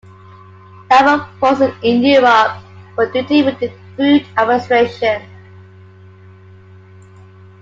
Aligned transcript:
Naval 0.89 1.27
Forces 1.39 1.71
in 1.83 2.01
Europe, 2.03 2.57
for 2.95 3.05
duty 3.11 3.43
with 3.43 3.59
the 3.59 3.71
Food 3.95 4.25
Administration. 4.35 5.21